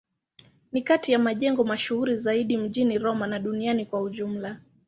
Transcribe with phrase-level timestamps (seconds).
[0.71, 4.59] Ni kati ya majengo mashuhuri zaidi mjini Roma na duniani kwa ujumla.